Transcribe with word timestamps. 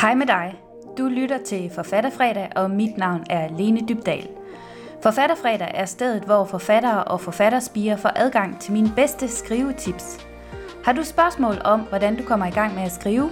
Hej 0.00 0.14
med 0.14 0.26
dig. 0.26 0.54
Du 0.98 1.08
lytter 1.08 1.38
til 1.44 1.70
Forfatterfredag, 1.74 2.48
og 2.56 2.70
mit 2.70 2.98
navn 2.98 3.24
er 3.30 3.48
Lene 3.58 3.80
Dybdal. 3.88 4.28
Forfatterfredag 5.02 5.70
er 5.74 5.84
stedet, 5.84 6.22
hvor 6.22 6.44
forfattere 6.44 7.04
og 7.04 7.20
forfatterspiger 7.20 7.96
får 7.96 8.12
adgang 8.16 8.60
til 8.60 8.72
mine 8.72 8.92
bedste 8.96 9.28
skrivetips. 9.28 10.26
Har 10.84 10.92
du 10.92 11.04
spørgsmål 11.04 11.54
om, 11.64 11.80
hvordan 11.80 12.16
du 12.16 12.22
kommer 12.22 12.46
i 12.46 12.50
gang 12.50 12.74
med 12.74 12.82
at 12.82 12.92
skrive? 12.92 13.30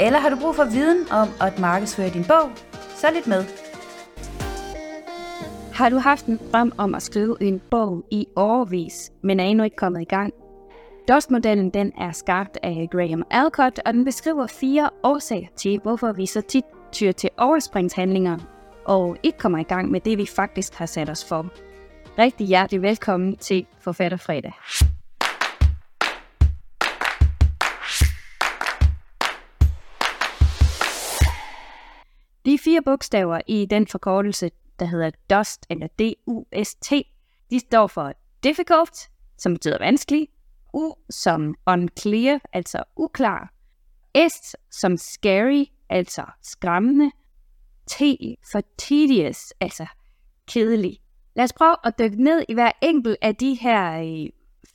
Eller 0.00 0.18
har 0.18 0.30
du 0.30 0.36
brug 0.36 0.54
for 0.54 0.64
viden 0.64 1.06
om 1.10 1.28
at 1.40 1.58
markedsføre 1.58 2.08
din 2.08 2.24
bog? 2.24 2.50
Så 2.96 3.06
lidt 3.14 3.26
med. 3.26 3.44
Har 5.74 5.88
du 5.88 5.98
haft 5.98 6.26
en 6.26 6.40
drøm 6.52 6.72
om 6.78 6.94
at 6.94 7.02
skrive 7.02 7.36
en 7.40 7.60
bog 7.70 8.04
i 8.10 8.26
årvis, 8.36 9.12
men 9.22 9.40
er 9.40 9.44
endnu 9.44 9.64
ikke 9.64 9.76
kommet 9.76 10.00
i 10.00 10.04
gang? 10.04 10.34
DOS-modellen 11.08 11.70
den 11.70 11.92
er 11.98 12.12
skabt 12.12 12.58
af 12.62 12.88
Graham 12.90 13.24
Alcott, 13.30 13.80
og 13.86 13.94
den 13.94 14.04
beskriver 14.04 14.46
fire 14.46 14.90
årsager 15.02 15.46
til, 15.56 15.80
hvorfor 15.82 16.12
vi 16.12 16.26
så 16.26 16.40
tit 16.40 16.64
tyr 16.92 17.12
til 17.12 17.30
overspringshandlinger 17.38 18.38
og 18.84 19.16
ikke 19.22 19.38
kommer 19.38 19.58
i 19.58 19.62
gang 19.62 19.90
med 19.90 20.00
det, 20.00 20.18
vi 20.18 20.26
faktisk 20.26 20.74
har 20.74 20.86
sat 20.86 21.10
os 21.10 21.24
for. 21.24 21.46
Rigtig 22.18 22.46
hjertelig 22.46 22.82
velkommen 22.82 23.36
til 23.36 23.66
Forfatterfredag. 23.80 24.52
De 32.46 32.58
fire 32.58 32.82
bogstaver 32.82 33.40
i 33.46 33.66
den 33.70 33.86
forkortelse, 33.86 34.50
der 34.78 34.86
hedder 34.86 35.10
DUST 35.30 35.66
eller 35.70 35.86
D-U-S-T, 35.86 36.92
de 37.50 37.60
står 37.60 37.86
for 37.86 38.12
difficult, 38.44 39.10
som 39.38 39.52
betyder 39.52 39.78
vanskelig, 39.80 40.28
U 40.74 40.94
som 41.10 41.54
unclear, 41.66 42.40
altså 42.52 42.84
uklar, 42.96 43.52
S 44.28 44.56
som 44.70 44.96
scary, 44.96 45.64
altså 45.88 46.24
skræmmende, 46.42 47.10
T 47.86 48.02
for 48.52 48.60
tedious, 48.78 49.52
altså 49.60 49.86
kedelig. 50.48 50.98
Lad 51.36 51.44
os 51.44 51.52
prøve 51.52 51.76
at 51.84 51.98
dykke 51.98 52.22
ned 52.22 52.44
i 52.48 52.54
hver 52.54 52.72
enkelt 52.82 53.16
af 53.22 53.36
de 53.36 53.54
her 53.54 54.00
øh, 54.00 54.30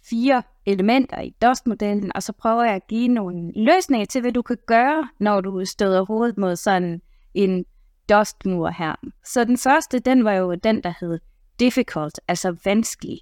fire 0.10 0.44
elementer 0.66 1.22
i 1.22 1.30
DOST-modellen, 1.42 2.12
og 2.16 2.24
så 2.24 2.34
prøver 2.34 2.64
jeg 2.64 2.74
at 2.74 2.88
give 2.88 3.08
nogle 3.08 3.52
løsninger 3.56 4.06
til, 4.06 4.22
hvad 4.22 4.32
du 4.32 4.42
kan 4.42 4.58
gøre, 4.68 5.10
når 5.20 5.42
du 5.42 5.66
støder 5.66 6.06
hovedet 6.06 6.38
mod 6.38 6.56
sådan 6.56 7.02
en 7.34 7.66
DOST-mur 8.10 8.70
her. 8.70 8.96
Så 9.26 9.44
den 9.44 9.58
første, 9.58 10.00
den 10.00 10.24
var 10.24 10.34
jo 10.34 10.56
den, 10.56 10.84
der 10.84 10.94
hed 11.00 11.20
difficult, 11.60 12.20
altså 12.28 12.58
vanskelig. 12.66 13.20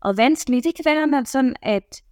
Og 0.00 0.16
vanskelig, 0.16 0.64
det 0.64 0.74
kan 0.74 0.84
være 0.84 1.26
sådan, 1.26 1.56
at 1.62 2.02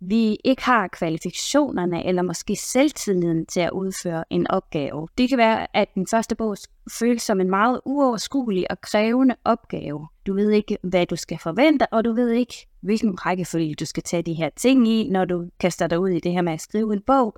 vi 0.00 0.36
ikke 0.44 0.64
har 0.64 0.88
kvalifikationerne 0.88 2.06
eller 2.06 2.22
måske 2.22 2.56
selvtilliden 2.56 3.46
til 3.46 3.60
at 3.60 3.70
udføre 3.70 4.24
en 4.30 4.50
opgave. 4.50 5.08
Det 5.18 5.28
kan 5.28 5.38
være, 5.38 5.76
at 5.76 5.94
den 5.94 6.06
første 6.10 6.34
bog 6.34 6.56
føles 6.98 7.22
som 7.22 7.40
en 7.40 7.50
meget 7.50 7.80
uoverskuelig 7.84 8.70
og 8.70 8.80
krævende 8.80 9.36
opgave. 9.44 10.08
Du 10.26 10.34
ved 10.34 10.50
ikke, 10.50 10.78
hvad 10.82 11.06
du 11.06 11.16
skal 11.16 11.38
forvente, 11.38 11.86
og 11.92 12.04
du 12.04 12.12
ved 12.12 12.30
ikke, 12.30 12.66
hvilken 12.80 13.26
rækkefølge 13.26 13.74
du 13.74 13.84
skal 13.84 14.02
tage 14.02 14.22
de 14.22 14.34
her 14.34 14.50
ting 14.56 14.88
i, 14.88 15.08
når 15.08 15.24
du 15.24 15.50
kaster 15.60 15.86
dig 15.86 15.98
ud 15.98 16.08
i 16.08 16.20
det 16.20 16.32
her 16.32 16.42
med 16.42 16.52
at 16.52 16.60
skrive 16.60 16.92
en 16.92 17.02
bog. 17.06 17.34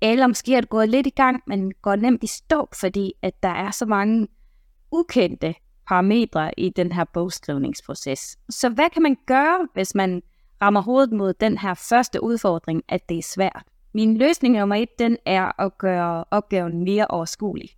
Eller 0.00 0.26
måske 0.26 0.54
er 0.54 0.60
du 0.60 0.66
gået 0.66 0.88
lidt 0.88 1.06
i 1.06 1.10
gang, 1.10 1.42
men 1.46 1.72
går 1.82 1.96
nemt 1.96 2.24
i 2.24 2.26
stå, 2.26 2.68
fordi 2.80 3.12
at 3.22 3.42
der 3.42 3.48
er 3.48 3.70
så 3.70 3.86
mange 3.86 4.28
ukendte 4.92 5.54
parametre 5.88 6.50
i 6.56 6.70
den 6.70 6.92
her 6.92 7.04
bogskrivningsproces. 7.04 8.38
Så 8.50 8.68
hvad 8.68 8.90
kan 8.90 9.02
man 9.02 9.16
gøre, 9.26 9.68
hvis 9.74 9.94
man 9.94 10.22
rammer 10.62 10.80
hovedet 10.80 11.12
mod 11.12 11.32
den 11.32 11.58
her 11.58 11.74
første 11.74 12.22
udfordring, 12.22 12.82
at 12.88 13.08
det 13.08 13.18
er 13.18 13.22
svært? 13.22 13.62
Min 13.94 14.16
løsning 14.16 14.58
nummer 14.58 14.74
et, 14.76 14.98
den 14.98 15.16
er 15.26 15.60
at 15.60 15.78
gøre 15.78 16.24
opgaven 16.30 16.84
mere 16.84 17.06
overskuelig. 17.06 17.70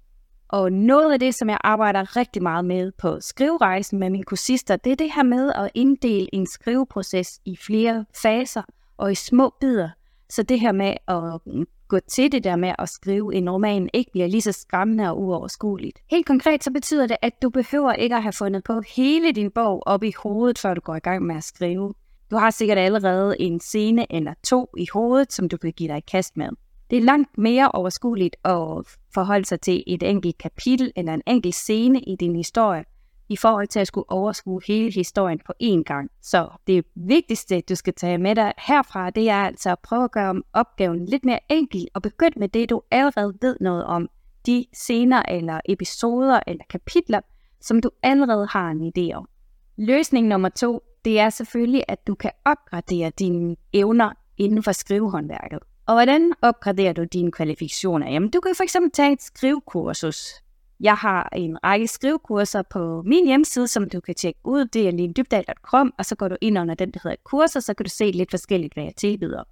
Og 0.48 0.72
noget 0.72 1.12
af 1.12 1.20
det, 1.20 1.34
som 1.34 1.50
jeg 1.50 1.58
arbejder 1.64 2.16
rigtig 2.16 2.42
meget 2.42 2.64
med 2.64 2.92
på 2.98 3.20
skriverejsen 3.20 3.98
med 3.98 4.10
mine 4.10 4.24
kursister, 4.24 4.76
det 4.76 4.92
er 4.92 4.96
det 4.96 5.12
her 5.14 5.22
med 5.22 5.52
at 5.54 5.70
inddele 5.74 6.34
en 6.34 6.46
skriveproces 6.46 7.40
i 7.44 7.56
flere 7.56 8.04
faser 8.22 8.62
og 8.96 9.12
i 9.12 9.14
små 9.14 9.54
bidder. 9.60 9.88
Så 10.30 10.42
det 10.42 10.60
her 10.60 10.72
med 10.72 10.94
at 11.08 11.40
gå 11.88 11.98
til 11.98 12.32
det 12.32 12.44
der 12.44 12.56
med 12.56 12.72
at 12.78 12.88
skrive 12.88 13.34
en 13.34 13.50
roman 13.50 13.88
ikke 13.94 14.10
bliver 14.12 14.26
lige 14.26 14.42
så 14.42 14.52
skræmmende 14.52 15.10
og 15.10 15.20
uoverskueligt. 15.22 15.98
Helt 16.10 16.26
konkret 16.26 16.64
så 16.64 16.70
betyder 16.70 17.06
det, 17.06 17.16
at 17.22 17.42
du 17.42 17.50
behøver 17.50 17.92
ikke 17.92 18.16
at 18.16 18.22
have 18.22 18.32
fundet 18.32 18.64
på 18.64 18.80
hele 18.96 19.32
din 19.32 19.50
bog 19.50 19.82
op 19.86 20.02
i 20.02 20.12
hovedet, 20.22 20.58
før 20.58 20.74
du 20.74 20.80
går 20.80 20.94
i 20.94 20.98
gang 20.98 21.26
med 21.26 21.36
at 21.36 21.44
skrive. 21.44 21.94
Du 22.30 22.36
har 22.36 22.50
sikkert 22.50 22.78
allerede 22.78 23.40
en 23.40 23.60
scene 23.60 24.12
eller 24.12 24.34
to 24.44 24.68
i 24.78 24.86
hovedet, 24.92 25.32
som 25.32 25.48
du 25.48 25.56
kan 25.56 25.72
give 25.72 25.88
dig 25.88 25.98
i 25.98 26.10
kast 26.10 26.36
med. 26.36 26.48
Det 26.90 26.98
er 26.98 27.02
langt 27.02 27.38
mere 27.38 27.70
overskueligt 27.72 28.36
at 28.44 28.84
forholde 29.14 29.44
sig 29.44 29.60
til 29.60 29.84
et 29.86 30.02
enkelt 30.02 30.38
kapitel 30.38 30.92
eller 30.96 31.14
en 31.14 31.22
enkelt 31.26 31.54
scene 31.54 32.00
i 32.00 32.16
din 32.16 32.36
historie, 32.36 32.84
i 33.28 33.36
forhold 33.36 33.68
til 33.68 33.80
at 33.80 33.86
skulle 33.86 34.10
overskue 34.10 34.60
hele 34.66 34.92
historien 34.92 35.40
på 35.46 35.52
én 35.62 35.82
gang. 35.82 36.10
Så 36.22 36.48
det 36.66 36.84
vigtigste, 36.94 37.60
du 37.60 37.74
skal 37.74 37.94
tage 37.94 38.18
med 38.18 38.34
dig 38.34 38.52
herfra, 38.58 39.10
det 39.10 39.28
er 39.28 39.44
altså 39.44 39.70
at 39.70 39.78
prøve 39.78 40.04
at 40.04 40.12
gøre 40.12 40.42
opgaven 40.52 41.06
lidt 41.06 41.24
mere 41.24 41.38
enkel 41.48 41.88
og 41.94 42.02
begynd 42.02 42.34
med 42.36 42.48
det, 42.48 42.70
du 42.70 42.82
allerede 42.90 43.34
ved 43.40 43.56
noget 43.60 43.84
om. 43.84 44.08
De 44.46 44.64
scener 44.72 45.22
eller 45.28 45.60
episoder 45.68 46.40
eller 46.46 46.64
kapitler, 46.70 47.20
som 47.60 47.80
du 47.80 47.90
allerede 48.02 48.46
har 48.46 48.70
en 48.70 48.92
idé 48.96 49.14
om. 49.14 49.28
Løsning 49.76 50.26
nummer 50.26 50.48
to, 50.48 50.82
det 51.04 51.20
er 51.20 51.30
selvfølgelig, 51.30 51.84
at 51.88 52.06
du 52.06 52.14
kan 52.14 52.30
opgradere 52.44 53.10
dine 53.18 53.56
evner 53.72 54.12
inden 54.38 54.62
for 54.62 54.72
skrivehåndværket. 54.72 55.58
Og 55.86 55.94
hvordan 55.94 56.32
opgraderer 56.42 56.92
du 56.92 57.04
dine 57.04 57.32
kvalifikationer? 57.32 58.10
Jamen, 58.10 58.30
du 58.30 58.40
kan 58.40 58.54
for 58.56 58.62
eksempel 58.62 58.90
tage 58.90 59.12
et 59.12 59.22
skrivekursus. 59.22 60.34
Jeg 60.80 60.94
har 60.94 61.28
en 61.32 61.64
række 61.64 61.88
skrivekurser 61.88 62.62
på 62.62 63.02
min 63.02 63.26
hjemmeside, 63.26 63.68
som 63.68 63.90
du 63.90 64.00
kan 64.00 64.14
tjekke 64.14 64.40
ud. 64.44 64.64
Det 64.64 64.88
er 64.88 64.90
linedybdal.com, 64.90 65.94
og 65.98 66.04
så 66.04 66.16
går 66.16 66.28
du 66.28 66.36
ind 66.40 66.58
under 66.58 66.74
den, 66.74 66.90
der 66.90 67.00
hedder 67.02 67.16
kurser, 67.24 67.60
så 67.60 67.74
kan 67.74 67.84
du 67.84 67.90
se 67.90 68.10
lidt 68.10 68.30
forskelligt, 68.30 68.74
hvad 68.74 68.84
jeg 68.84 68.96
tilbyder. 68.96 69.42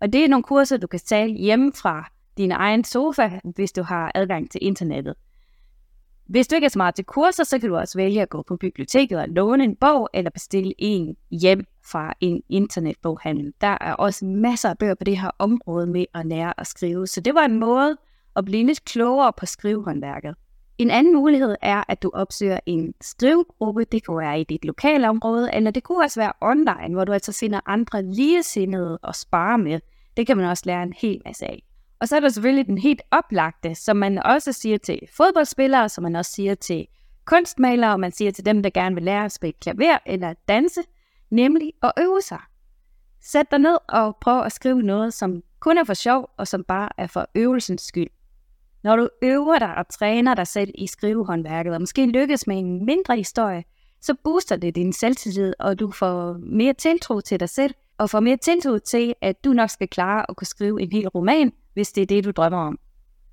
Og 0.00 0.12
det 0.12 0.24
er 0.24 0.28
nogle 0.28 0.42
kurser, 0.42 0.76
du 0.76 0.86
kan 0.86 1.00
tage 1.00 1.28
hjemme 1.28 1.72
fra 1.72 2.10
din 2.36 2.52
egen 2.52 2.84
sofa, 2.84 3.30
hvis 3.44 3.72
du 3.72 3.82
har 3.82 4.12
adgang 4.14 4.50
til 4.50 4.58
internettet. 4.64 5.14
Hvis 6.26 6.48
du 6.48 6.54
ikke 6.54 6.64
er 6.64 6.68
så 6.68 6.78
meget 6.78 6.94
til 6.94 7.04
kurser, 7.04 7.44
så 7.44 7.58
kan 7.58 7.68
du 7.68 7.76
også 7.76 7.98
vælge 7.98 8.22
at 8.22 8.28
gå 8.28 8.42
på 8.42 8.56
biblioteket 8.56 9.18
og 9.18 9.28
låne 9.28 9.64
en 9.64 9.76
bog, 9.76 10.08
eller 10.14 10.30
bestille 10.30 10.72
en 10.78 11.16
hjem 11.30 11.64
fra 11.84 12.14
en 12.20 12.42
internetboghandel. 12.48 13.52
Der 13.60 13.78
er 13.80 13.94
også 13.94 14.24
masser 14.24 14.70
af 14.70 14.78
bøger 14.78 14.94
på 14.94 15.04
det 15.04 15.18
her 15.18 15.30
område 15.38 15.86
med 15.86 16.04
at 16.14 16.26
lære 16.26 16.60
at 16.60 16.66
skrive. 16.66 17.06
Så 17.06 17.20
det 17.20 17.34
var 17.34 17.44
en 17.44 17.58
måde 17.58 17.96
at 18.36 18.44
blive 18.44 18.66
lidt 18.66 18.84
klogere 18.84 19.32
på 19.36 19.46
skrivehåndværket. 19.46 20.34
En 20.80 20.90
anden 20.90 21.14
mulighed 21.14 21.56
er, 21.62 21.84
at 21.88 22.02
du 22.02 22.10
opsøger 22.14 22.58
en 22.66 22.94
skrivegruppe. 23.00 23.84
Det 23.84 24.04
kunne 24.04 24.18
være 24.18 24.40
i 24.40 24.44
dit 24.44 24.64
lokale 24.64 25.08
område, 25.08 25.50
eller 25.54 25.70
det 25.70 25.82
kunne 25.82 26.04
også 26.04 26.20
være 26.20 26.32
online, 26.40 26.94
hvor 26.94 27.04
du 27.04 27.12
altså 27.12 27.38
finder 27.40 27.60
andre 27.66 28.02
ligesindede 28.02 28.98
at 29.04 29.16
spare 29.16 29.58
med. 29.58 29.80
Det 30.16 30.26
kan 30.26 30.36
man 30.36 30.46
også 30.46 30.62
lære 30.66 30.82
en 30.82 30.92
hel 30.92 31.22
masse 31.24 31.46
af. 31.46 31.62
Og 32.00 32.08
så 32.08 32.16
er 32.16 32.20
der 32.20 32.28
selvfølgelig 32.28 32.66
den 32.66 32.78
helt 32.78 33.02
oplagte, 33.10 33.74
som 33.74 33.96
man 33.96 34.26
også 34.26 34.52
siger 34.52 34.78
til 34.78 35.00
fodboldspillere, 35.16 35.88
som 35.88 36.02
man 36.02 36.16
også 36.16 36.32
siger 36.32 36.54
til 36.54 36.86
kunstmalere, 37.24 37.92
og 37.92 38.00
man 38.00 38.12
siger 38.12 38.30
til 38.30 38.46
dem, 38.46 38.62
der 38.62 38.70
gerne 38.70 38.94
vil 38.94 39.04
lære 39.04 39.24
at 39.24 39.32
spille 39.32 39.54
klaver 39.60 39.98
eller 40.06 40.34
danse, 40.48 40.80
nemlig 41.30 41.72
at 41.82 41.92
øve 41.98 42.22
sig. 42.22 42.40
Sæt 43.22 43.50
dig 43.50 43.58
ned 43.58 43.76
og 43.88 44.16
prøv 44.20 44.42
at 44.42 44.52
skrive 44.52 44.82
noget, 44.82 45.14
som 45.14 45.42
kun 45.60 45.78
er 45.78 45.84
for 45.84 45.94
sjov, 45.94 46.30
og 46.36 46.48
som 46.48 46.64
bare 46.64 46.88
er 46.98 47.06
for 47.06 47.26
øvelsens 47.34 47.82
skyld. 47.82 48.10
Når 48.82 48.96
du 48.96 49.08
øver 49.22 49.58
dig 49.58 49.74
og 49.74 49.88
træner 49.88 50.34
dig 50.34 50.46
selv 50.46 50.70
i 50.74 50.86
skrivehåndværket, 50.86 51.74
og 51.74 51.80
måske 51.80 52.06
lykkes 52.06 52.46
med 52.46 52.58
en 52.58 52.84
mindre 52.84 53.16
historie, 53.16 53.64
så 54.00 54.14
booster 54.24 54.56
det 54.56 54.74
din 54.74 54.92
selvtillid, 54.92 55.52
og 55.58 55.80
du 55.80 55.90
får 55.90 56.36
mere 56.42 56.72
tiltro 56.72 57.20
til 57.20 57.40
dig 57.40 57.48
selv, 57.48 57.74
og 57.98 58.10
får 58.10 58.20
mere 58.20 58.36
tiltro 58.36 58.78
til, 58.78 59.14
at 59.20 59.44
du 59.44 59.52
nok 59.52 59.70
skal 59.70 59.88
klare 59.88 60.30
at 60.30 60.36
kunne 60.36 60.46
skrive 60.46 60.82
en 60.82 60.92
hel 60.92 61.08
roman, 61.08 61.52
hvis 61.74 61.92
det 61.92 62.02
er 62.02 62.06
det, 62.06 62.24
du 62.24 62.30
drømmer 62.30 62.58
om. 62.58 62.78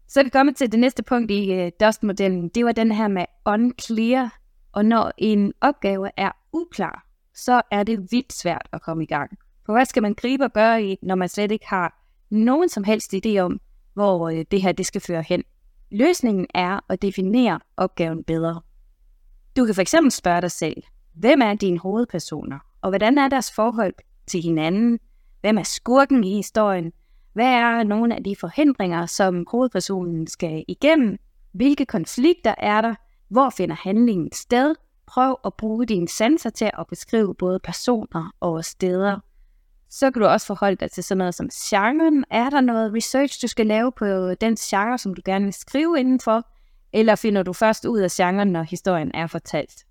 Så 0.08 0.20
er 0.20 0.24
vi 0.24 0.30
kommet 0.30 0.56
til 0.56 0.72
det 0.72 0.80
næste 0.80 1.04
punkt 1.04 1.32
i 1.32 1.66
uh, 1.66 1.70
Dust-modellen. 1.80 2.50
Det 2.50 2.66
var 2.66 2.72
den 2.72 2.92
her 2.92 3.08
med 3.08 3.26
unclear. 3.46 4.40
Og 4.72 4.86
når 4.86 5.12
en 5.18 5.54
opgave 5.62 6.10
er 6.18 6.32
uklar, 6.54 7.06
så 7.36 7.62
er 7.72 7.84
det 7.84 8.12
vildt 8.12 8.34
svært 8.34 8.68
at 8.74 8.82
komme 8.82 9.04
i 9.04 9.06
gang. 9.06 9.38
For 9.66 9.74
hvad 9.74 9.86
skal 9.86 10.02
man 10.02 10.14
gribe 10.14 10.44
og 10.44 10.54
gøre 10.54 10.84
i, 10.84 10.98
når 11.02 11.16
man 11.16 11.30
slet 11.30 11.52
ikke 11.52 11.68
har 11.68 12.04
nogen 12.30 12.70
som 12.70 12.84
helst 12.84 13.14
idé 13.14 13.38
om, 13.38 13.60
hvor 13.98 14.30
øh, 14.30 14.46
det 14.52 14.62
her 14.62 14.72
det 14.72 14.86
skal 14.86 15.02
føre 15.02 15.24
hen? 15.28 15.44
Løsningen 15.92 16.48
er 16.54 16.80
at 16.90 17.02
definere 17.02 17.60
opgaven 17.78 18.24
bedre. 18.24 18.62
Du 19.58 19.66
kan 19.66 19.76
fx 19.76 19.96
spørge 20.10 20.42
dig 20.42 20.52
selv, 20.52 20.84
hvem 21.14 21.42
er 21.42 21.54
dine 21.54 21.80
hovedpersoner, 21.80 22.60
og 22.82 22.90
hvordan 22.90 23.18
er 23.18 23.28
deres 23.28 23.52
forhold 23.52 23.94
til 24.28 24.42
hinanden? 24.42 25.00
Hvem 25.42 25.58
er 25.58 25.64
skurken 25.64 26.24
i 26.24 26.36
historien? 26.36 26.92
Hvad 27.34 27.46
er 27.46 27.84
nogle 27.84 28.16
af 28.16 28.24
de 28.24 28.36
forhindringer, 28.36 29.06
som 29.06 29.48
hovedpersonen 29.52 30.28
skal 30.28 30.66
igennem? 30.68 31.18
Hvilke 31.52 31.86
konflikter 31.86 32.56
er 32.58 32.82
der? 32.82 32.96
Hvor 33.30 33.50
finder 33.50 33.76
handlingen 33.76 34.32
sted? 34.34 34.76
Prøv 35.08 35.36
at 35.46 35.54
bruge 35.54 35.86
dine 35.86 36.08
sanser 36.08 36.50
til 36.50 36.72
at 36.80 36.88
beskrive 36.90 37.36
både 37.36 37.60
personer 37.60 38.32
og 38.40 38.66
steder. 38.66 39.20
Så 39.90 40.12
kan 40.12 40.22
du 40.22 40.28
også 40.28 40.48
forholde 40.48 40.76
dig 40.76 40.92
til 40.92 41.04
sådan 41.04 41.18
noget 41.18 41.36
som 41.36 41.50
genren. 41.50 42.26
Er 42.30 42.50
der 42.50 42.62
noget 42.62 42.94
research, 42.94 43.42
du 43.42 43.48
skal 43.48 43.68
lave 43.68 43.92
på 43.92 44.34
den 44.34 44.56
genre, 44.56 44.98
som 44.98 45.14
du 45.14 45.22
gerne 45.26 45.46
vil 45.46 45.54
skrive 45.54 46.00
indenfor? 46.00 46.48
Eller 46.94 47.16
finder 47.16 47.44
du 47.44 47.54
først 47.54 47.86
ud 47.86 48.00
af 48.00 48.10
genren, 48.12 48.48
når 48.48 48.64
historien 48.64 49.12
er 49.14 49.28
fortalt? 49.28 49.86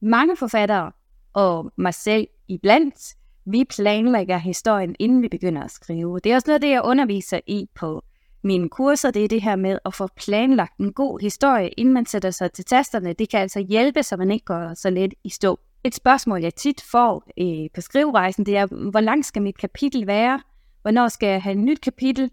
Mange 0.00 0.36
forfattere, 0.36 0.92
og 1.32 1.72
mig 1.76 1.94
selv 1.94 2.26
iblandt, 2.48 3.14
vi 3.46 3.64
planlægger 3.64 4.38
historien, 4.38 4.96
inden 4.98 5.22
vi 5.22 5.28
begynder 5.28 5.62
at 5.62 5.70
skrive. 5.70 6.20
Det 6.20 6.32
er 6.32 6.36
også 6.36 6.48
noget 6.48 6.54
af 6.54 6.60
det, 6.60 6.70
jeg 6.70 6.82
underviser 6.84 7.40
i 7.46 7.68
på 7.74 8.02
mine 8.44 8.68
kurser, 8.68 9.10
det 9.10 9.24
er 9.24 9.28
det 9.28 9.42
her 9.42 9.56
med 9.56 9.78
at 9.84 9.94
få 9.94 10.08
planlagt 10.16 10.78
en 10.78 10.92
god 10.92 11.20
historie, 11.20 11.68
inden 11.68 11.94
man 11.94 12.06
sætter 12.06 12.30
sig 12.30 12.52
til 12.52 12.64
tasterne. 12.64 13.12
Det 13.12 13.30
kan 13.30 13.40
altså 13.40 13.60
hjælpe, 13.60 14.02
så 14.02 14.16
man 14.16 14.30
ikke 14.30 14.44
går 14.44 14.74
så 14.74 14.90
let 14.90 15.14
i 15.24 15.28
stå. 15.28 15.60
Et 15.86 15.94
spørgsmål, 15.94 16.42
jeg 16.42 16.54
tit 16.54 16.80
får 16.80 17.24
øh, 17.38 17.70
på 17.74 17.80
skriverejsen, 17.80 18.46
det 18.46 18.56
er, 18.56 18.90
hvor 18.90 19.00
langt 19.00 19.26
skal 19.26 19.42
mit 19.42 19.58
kapitel 19.58 20.06
være? 20.06 20.40
Hvornår 20.82 21.08
skal 21.08 21.28
jeg 21.28 21.42
have 21.42 21.52
et 21.52 21.58
nyt 21.58 21.80
kapitel? 21.80 22.30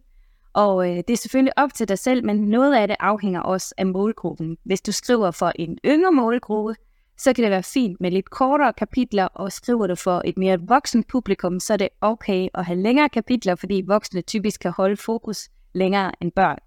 Og 0.54 0.90
øh, 0.90 0.96
det 0.96 1.10
er 1.10 1.18
selvfølgelig 1.18 1.58
op 1.58 1.74
til 1.74 1.88
dig 1.88 2.00
selv, 2.00 2.26
men 2.26 2.38
noget 2.38 2.76
af 2.76 2.88
det 2.88 2.98
afhænger 3.00 3.40
også 3.40 3.76
af 3.78 3.86
målgruppen. 3.86 4.58
Hvis 4.64 4.82
du 4.82 4.92
skriver 4.92 5.32
for 5.32 5.52
en 5.56 5.78
yngre 5.86 6.12
målgruppe, 6.12 6.76
så 7.18 7.34
kan 7.34 7.44
det 7.44 7.52
være 7.52 7.64
fint 7.64 8.02
med 8.02 8.12
lidt 8.12 8.30
kortere 8.30 8.74
kapitler, 8.74 9.26
og 9.26 9.52
skriver 9.52 9.88
du 9.88 9.96
for 9.96 10.22
et 10.26 10.38
mere 10.38 10.62
voksen 10.62 11.04
publikum, 11.04 11.60
så 11.60 11.74
er 11.74 11.78
det 11.78 11.90
okay 12.02 12.48
at 12.54 12.66
have 12.66 12.82
længere 12.82 13.10
kapitler, 13.10 13.56
fordi 13.56 13.84
voksne 13.88 14.22
typisk 14.22 14.60
kan 14.62 14.72
holde 14.72 14.98
fokus 14.98 15.50
længere 15.74 16.12
end 16.22 16.32
børn. 16.32 16.58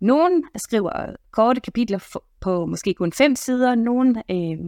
Nogle 0.00 0.42
skriver 0.56 1.16
korte 1.30 1.60
kapitler 1.60 2.18
på 2.40 2.66
måske 2.66 2.94
kun 2.94 3.12
5 3.12 3.36
sider, 3.36 3.74
nogle 3.74 4.22
øh, 4.30 4.58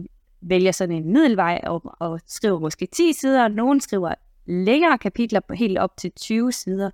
vælger 0.41 0.71
sådan 0.71 0.95
en 0.95 1.13
middelvej 1.13 1.61
og, 1.63 1.81
og 1.99 2.19
skriver 2.27 2.59
måske 2.59 2.85
10 2.85 3.13
sider, 3.13 3.47
nogle 3.47 3.81
skriver 3.81 4.13
længere 4.45 4.97
kapitler 4.97 5.39
på 5.39 5.53
helt 5.53 5.77
op 5.77 5.97
til 5.97 6.11
20 6.11 6.51
sider 6.51 6.91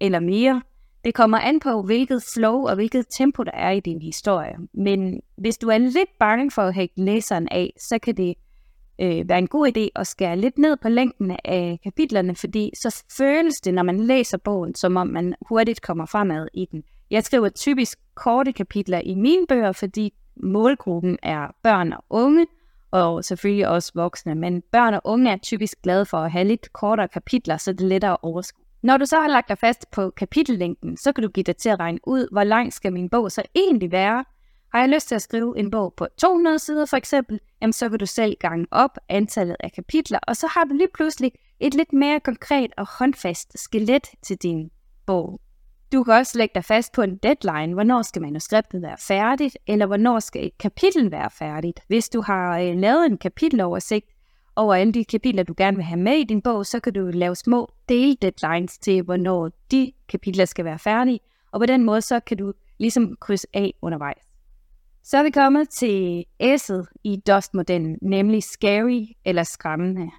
eller 0.00 0.20
mere. 0.20 0.62
Det 1.04 1.14
kommer 1.14 1.38
an 1.38 1.60
på, 1.60 1.82
hvilket 1.82 2.22
flow 2.34 2.66
og 2.66 2.74
hvilket 2.74 3.06
tempo 3.10 3.42
der 3.42 3.52
er 3.54 3.70
i 3.70 3.80
din 3.80 4.02
historie. 4.02 4.56
Men 4.74 5.20
hvis 5.36 5.58
du 5.58 5.68
er 5.68 5.78
lidt 5.78 6.18
bange 6.20 6.50
for 6.50 6.62
at 6.62 6.74
hægte 6.74 7.04
læseren 7.04 7.48
af, 7.50 7.72
så 7.78 7.98
kan 7.98 8.16
det 8.16 8.34
øh, 9.00 9.28
være 9.28 9.38
en 9.38 9.46
god 9.46 9.68
idé 9.76 9.88
at 9.96 10.06
skære 10.06 10.36
lidt 10.36 10.58
ned 10.58 10.76
på 10.76 10.88
længden 10.88 11.36
af 11.44 11.80
kapitlerne, 11.84 12.34
fordi 12.34 12.70
så 12.74 13.04
føles 13.16 13.60
det, 13.60 13.74
når 13.74 13.82
man 13.82 14.00
læser 14.00 14.38
bogen, 14.38 14.74
som 14.74 14.96
om 14.96 15.06
man 15.06 15.34
hurtigt 15.48 15.82
kommer 15.82 16.06
fremad 16.06 16.48
i 16.54 16.66
den. 16.72 16.82
Jeg 17.10 17.24
skriver 17.24 17.48
typisk 17.48 17.98
korte 18.14 18.52
kapitler 18.52 19.00
i 19.04 19.14
mine 19.14 19.46
bøger, 19.46 19.72
fordi 19.72 20.14
målgruppen 20.36 21.18
er 21.22 21.54
børn 21.62 21.92
og 21.92 22.04
unge, 22.10 22.46
og 22.90 23.24
selvfølgelig 23.24 23.68
også 23.68 23.92
voksne, 23.94 24.34
men 24.34 24.62
børn 24.72 24.94
og 24.94 25.00
unge 25.04 25.30
er 25.30 25.36
typisk 25.36 25.82
glade 25.82 26.06
for 26.06 26.18
at 26.18 26.32
have 26.32 26.44
lidt 26.44 26.72
kortere 26.72 27.08
kapitler, 27.08 27.56
så 27.56 27.72
det 27.72 27.80
er 27.80 27.86
lettere 27.86 28.12
at 28.12 28.18
overskue. 28.22 28.64
Når 28.82 28.96
du 28.96 29.06
så 29.06 29.16
har 29.20 29.28
lagt 29.28 29.48
dig 29.48 29.58
fast 29.58 29.90
på 29.90 30.10
kapitellængden, 30.10 30.96
så 30.96 31.12
kan 31.12 31.22
du 31.22 31.28
give 31.28 31.44
dig 31.44 31.56
til 31.56 31.68
at 31.68 31.78
regne 31.78 31.98
ud, 32.06 32.28
hvor 32.32 32.44
lang 32.44 32.72
skal 32.72 32.92
min 32.92 33.08
bog 33.08 33.32
så 33.32 33.42
egentlig 33.54 33.92
være. 33.92 34.24
Har 34.72 34.80
jeg 34.80 34.88
lyst 34.88 35.08
til 35.08 35.14
at 35.14 35.22
skrive 35.22 35.58
en 35.58 35.70
bog 35.70 35.94
på 35.96 36.06
200 36.18 36.58
sider 36.58 36.86
for 36.86 36.96
eksempel, 36.96 37.40
jamen 37.62 37.72
så 37.72 37.88
kan 37.88 37.98
du 37.98 38.06
selv 38.06 38.36
gange 38.40 38.66
op 38.70 38.98
antallet 39.08 39.56
af 39.60 39.72
kapitler, 39.72 40.18
og 40.22 40.36
så 40.36 40.46
har 40.46 40.64
du 40.64 40.74
lige 40.74 40.88
pludselig 40.94 41.32
et 41.60 41.74
lidt 41.74 41.92
mere 41.92 42.20
konkret 42.20 42.70
og 42.76 42.86
håndfast 42.98 43.58
skelet 43.58 44.06
til 44.22 44.36
din 44.36 44.70
bog. 45.06 45.40
Du 45.92 46.04
kan 46.04 46.14
også 46.14 46.38
lægge 46.38 46.52
dig 46.54 46.64
fast 46.64 46.92
på 46.92 47.02
en 47.02 47.16
deadline. 47.16 47.74
Hvornår 47.74 48.02
skal 48.02 48.22
manuskriptet 48.22 48.82
være 48.82 48.96
færdigt, 49.08 49.58
eller 49.66 49.86
hvornår 49.86 50.18
skal 50.18 50.46
et 50.46 50.58
kapitel 50.58 51.10
være 51.10 51.30
færdigt? 51.30 51.80
Hvis 51.86 52.08
du 52.08 52.20
har 52.20 52.58
øh, 52.58 52.76
lavet 52.76 53.06
en 53.06 53.18
kapiteloversigt, 53.18 54.06
over 54.56 54.74
alle 54.74 54.92
de 54.92 55.04
kapitler, 55.04 55.42
du 55.42 55.54
gerne 55.56 55.76
vil 55.76 55.84
have 55.84 56.00
med 56.00 56.12
i 56.12 56.24
din 56.24 56.42
bog, 56.42 56.66
så 56.66 56.80
kan 56.80 56.92
du 56.92 57.06
lave 57.06 57.36
små 57.36 57.68
del-deadlines 57.88 58.78
til, 58.78 59.02
hvornår 59.02 59.50
de 59.70 59.92
kapitler 60.08 60.44
skal 60.44 60.64
være 60.64 60.78
færdige, 60.78 61.20
og 61.52 61.60
på 61.60 61.66
den 61.66 61.84
måde, 61.84 62.00
så 62.00 62.20
kan 62.20 62.36
du 62.36 62.52
ligesom 62.78 63.16
krydse 63.20 63.46
af 63.54 63.72
undervejs. 63.82 64.22
Så 65.02 65.18
er 65.18 65.22
vi 65.22 65.30
kommet 65.30 65.68
til 65.68 66.24
S'et 66.42 66.84
i 67.04 67.22
Dust-modellen, 67.26 67.98
nemlig 68.02 68.42
scary 68.42 69.04
eller 69.24 69.42
skræmmende. 69.42 70.10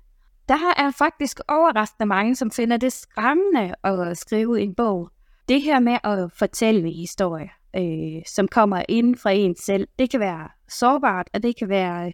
Der 0.49 0.73
er 0.77 0.91
faktisk 0.91 1.39
overraskende 1.47 2.05
mange, 2.05 2.35
som 2.35 2.51
finder 2.51 2.77
det 2.77 2.93
skræmmende 2.93 3.75
at 3.83 4.17
skrive 4.17 4.61
en 4.61 4.75
bog. 4.75 5.09
Det 5.49 5.61
her 5.61 5.79
med 5.79 5.97
at 6.03 6.31
fortælle 6.31 6.87
en 6.87 6.95
historie, 6.95 7.49
øh, 7.75 8.21
som 8.25 8.47
kommer 8.47 8.83
ind 8.89 9.15
fra 9.15 9.31
en 9.31 9.55
selv, 9.55 9.87
det 9.99 10.09
kan 10.09 10.19
være 10.19 10.47
sårbart, 10.67 11.29
og 11.33 11.43
det 11.43 11.57
kan 11.57 11.69
være 11.69 12.13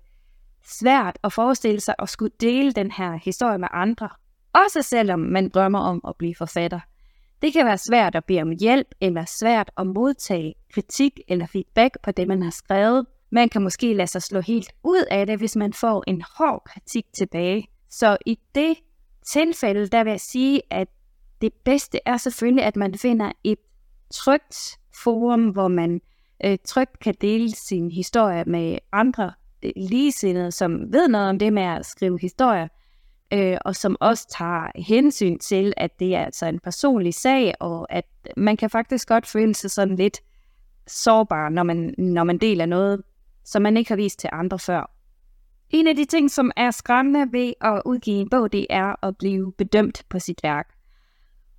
svært 0.79 1.17
at 1.23 1.33
forestille 1.33 1.79
sig 1.79 1.95
at 1.99 2.09
skulle 2.09 2.31
dele 2.41 2.71
den 2.71 2.91
her 2.91 3.19
historie 3.23 3.57
med 3.57 3.67
andre, 3.71 4.09
også 4.53 4.81
selvom 4.81 5.19
man 5.19 5.49
drømmer 5.49 5.79
om 5.79 6.01
at 6.07 6.13
blive 6.17 6.35
forfatter. 6.35 6.79
Det 7.41 7.53
kan 7.53 7.65
være 7.65 7.77
svært 7.77 8.15
at 8.15 8.25
bede 8.25 8.41
om 8.41 8.51
hjælp, 8.59 8.87
eller 9.01 9.25
svært 9.25 9.71
at 9.77 9.87
modtage 9.87 10.53
kritik 10.73 11.19
eller 11.27 11.47
feedback 11.47 11.97
på 12.03 12.11
det, 12.11 12.27
man 12.27 12.43
har 12.43 12.51
skrevet. 12.51 13.05
Man 13.31 13.49
kan 13.49 13.63
måske 13.63 13.93
lade 13.93 14.07
sig 14.07 14.21
slå 14.21 14.39
helt 14.41 14.71
ud 14.83 15.03
af 15.11 15.27
det, 15.27 15.37
hvis 15.37 15.55
man 15.55 15.73
får 15.73 16.03
en 16.07 16.23
hård 16.37 16.61
kritik 16.65 17.05
tilbage. 17.17 17.67
Så 17.89 18.17
i 18.25 18.39
det 18.55 18.75
tilfælde, 19.25 19.87
der 19.87 20.03
vil 20.03 20.11
jeg 20.11 20.19
sige, 20.19 20.61
at 20.69 20.87
det 21.45 21.53
bedste 21.65 21.99
er 22.05 22.17
selvfølgelig, 22.17 22.63
at 22.63 22.75
man 22.75 22.95
finder 22.95 23.31
et 23.43 23.57
trygt 24.13 24.79
forum, 25.03 25.49
hvor 25.49 25.67
man 25.67 26.01
øh, 26.45 26.57
trygt 26.65 26.99
kan 26.99 27.15
dele 27.21 27.51
sin 27.51 27.91
historie 27.91 28.43
med 28.43 28.77
andre 28.91 29.33
øh, 29.63 29.71
ligesindede, 29.75 30.51
som 30.51 30.93
ved 30.93 31.07
noget 31.07 31.29
om 31.29 31.39
det 31.39 31.53
med 31.53 31.63
at 31.63 31.85
skrive 31.85 32.19
historier, 32.19 32.67
øh, 33.33 33.57
og 33.65 33.75
som 33.75 33.97
også 33.99 34.27
tager 34.37 34.81
hensyn 34.81 35.39
til, 35.39 35.73
at 35.77 35.99
det 35.99 36.15
er 36.15 36.25
altså 36.25 36.45
en 36.45 36.59
personlig 36.59 37.13
sag, 37.13 37.53
og 37.59 37.93
at 37.93 38.05
man 38.37 38.57
kan 38.57 38.69
faktisk 38.69 39.07
godt 39.07 39.27
føle 39.27 39.55
sig 39.55 39.71
sådan 39.71 39.95
lidt 39.95 40.21
sårbar, 40.87 41.49
når 41.49 41.63
man, 41.63 41.95
når 41.97 42.23
man 42.23 42.37
deler 42.37 42.65
noget, 42.65 43.01
som 43.43 43.61
man 43.61 43.77
ikke 43.77 43.91
har 43.91 43.95
vist 43.95 44.19
til 44.19 44.29
andre 44.33 44.59
før. 44.59 44.91
En 45.69 45.87
af 45.87 45.95
de 45.95 46.05
ting, 46.05 46.31
som 46.31 46.51
er 46.55 46.71
skræmmende 46.71 47.31
ved 47.31 47.53
at 47.61 47.81
udgive 47.85 48.21
en 48.21 48.29
bog, 48.29 48.51
det 48.51 48.67
er 48.69 49.05
at 49.05 49.17
blive 49.17 49.53
bedømt 49.57 50.03
på 50.09 50.19
sit 50.19 50.39
værk. 50.43 50.74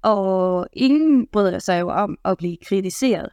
Og 0.06 0.66
ingen 0.72 1.26
bryder 1.26 1.58
sig 1.58 1.80
jo 1.80 1.88
om 1.88 2.18
at 2.24 2.38
blive 2.38 2.56
kritiseret. 2.66 3.28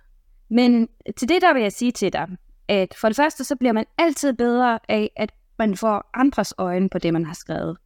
Men 0.50 0.88
til 1.18 1.30
det 1.30 1.42
der 1.42 1.54
vil 1.54 1.62
jeg 1.62 1.72
sige 1.72 1.92
til 1.92 2.14
dig, 2.14 2.28
at 2.68 2.96
for 3.02 3.08
det 3.10 3.16
første, 3.16 3.44
så 3.44 3.56
bliver 3.56 3.74
man 3.74 3.86
altid 3.98 4.34
bedre 4.34 4.80
af, 4.90 5.12
at 5.16 5.32
man 5.60 5.78
får 5.78 6.10
andres 6.14 6.54
øjne 6.58 6.90
på 6.90 6.98
det, 6.98 7.14
man 7.14 7.26
har 7.26 7.34
skrevet. 7.34 7.78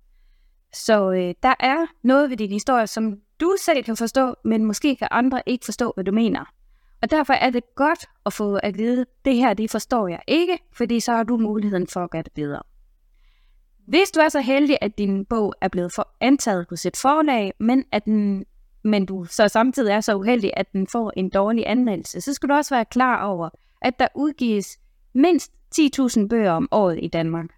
Så 0.73 1.11
øh, 1.11 1.33
der 1.43 1.53
er 1.59 1.85
noget 2.03 2.29
ved 2.29 2.37
din 2.37 2.51
historie, 2.51 2.87
som 2.87 3.17
du 3.39 3.55
selv 3.59 3.83
kan 3.83 3.97
forstå, 3.97 4.35
men 4.45 4.65
måske 4.65 4.95
kan 4.95 5.07
andre 5.11 5.41
ikke 5.45 5.65
forstå, 5.65 5.91
hvad 5.95 6.03
du 6.03 6.11
mener. 6.11 6.45
Og 7.01 7.11
derfor 7.11 7.33
er 7.33 7.49
det 7.49 7.63
godt 7.75 8.05
at 8.25 8.33
få 8.33 8.55
at 8.55 8.77
vide, 8.77 9.05
det 9.25 9.35
her, 9.35 9.53
det 9.53 9.71
forstår 9.71 10.07
jeg 10.07 10.19
ikke, 10.27 10.57
fordi 10.73 10.99
så 10.99 11.11
har 11.11 11.23
du 11.23 11.37
muligheden 11.37 11.87
for 11.87 12.03
at 12.03 12.11
gøre 12.11 12.23
det 12.23 12.33
bedre. 12.33 12.61
Hvis 13.87 14.11
du 14.11 14.19
er 14.19 14.29
så 14.29 14.39
heldig, 14.39 14.77
at 14.81 14.97
din 14.97 15.25
bog 15.25 15.53
er 15.61 15.67
blevet 15.67 15.91
for 15.93 16.15
antaget 16.21 16.65
hos 16.69 16.85
et 16.85 16.97
forlag, 16.97 17.53
men, 17.59 17.83
at 17.91 18.05
den, 18.05 18.45
men 18.87 19.05
du 19.05 19.25
så 19.25 19.47
samtidig 19.47 19.91
er 19.91 20.01
så 20.01 20.15
uheldig, 20.15 20.51
at 20.57 20.73
den 20.73 20.87
får 20.87 21.11
en 21.17 21.29
dårlig 21.29 21.63
anmeldelse, 21.67 22.21
så 22.21 22.33
skal 22.33 22.49
du 22.49 22.53
også 22.53 22.75
være 22.75 22.85
klar 22.85 23.25
over, 23.25 23.49
at 23.81 23.99
der 23.99 24.07
udgives 24.15 24.79
mindst 25.13 25.51
10.000 25.75 26.27
bøger 26.27 26.51
om 26.51 26.67
året 26.71 26.99
i 27.01 27.07
Danmark. 27.07 27.49